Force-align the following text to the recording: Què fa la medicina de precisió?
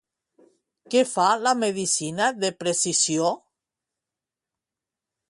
Què 0.93 1.01
fa 1.09 1.25
la 1.47 1.53
medicina 1.63 2.31
de 2.45 2.51
precisió? 2.63 3.29